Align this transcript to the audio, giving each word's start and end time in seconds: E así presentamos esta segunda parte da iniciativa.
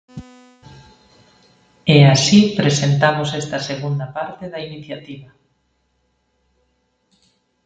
E 1.95 1.97
así 2.13 2.39
presentamos 2.59 3.29
esta 3.41 3.59
segunda 3.69 4.07
parte 4.17 4.43
da 4.53 4.59
iniciativa. 4.69 5.29